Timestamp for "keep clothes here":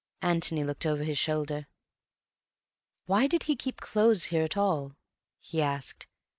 3.55-4.43